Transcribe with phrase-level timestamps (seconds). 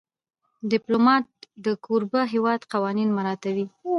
[0.71, 1.25] ډيپلومات
[1.65, 3.65] د کوربه هېواد قوانین مراعاتوي.